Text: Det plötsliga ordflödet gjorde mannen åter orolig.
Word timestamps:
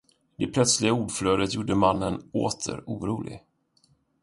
Det 0.37 0.47
plötsliga 0.47 0.93
ordflödet 0.93 1.53
gjorde 1.53 1.75
mannen 1.75 2.29
åter 2.33 2.83
orolig. 2.85 3.41